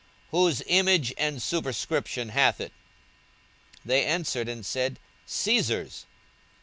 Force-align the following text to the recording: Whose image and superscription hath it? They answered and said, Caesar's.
Whose 0.31 0.63
image 0.65 1.13
and 1.15 1.39
superscription 1.39 2.29
hath 2.29 2.59
it? 2.59 2.73
They 3.85 4.03
answered 4.03 4.49
and 4.49 4.65
said, 4.65 4.97
Caesar's. 5.27 6.07